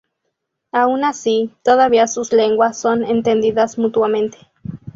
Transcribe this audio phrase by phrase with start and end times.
[0.71, 4.39] Aun así, todavía sus lenguas son entendidas mutuamente.